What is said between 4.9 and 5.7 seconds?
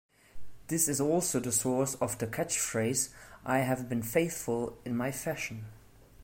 my fashion'.